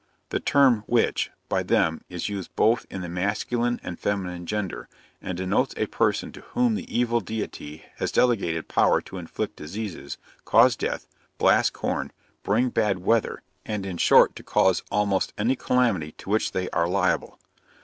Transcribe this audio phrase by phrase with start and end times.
[0.29, 4.89] The term witch, by them, is used both in the masculine and feminine gender,
[5.21, 10.17] and denotes a person to whom the evil deity has delegated power to inflict diseases,
[10.43, 11.05] cause death,
[11.37, 12.11] blast corn,
[12.41, 16.87] bring bad weather, and in short to cause almost any calamity to which they are
[16.87, 17.37] liable.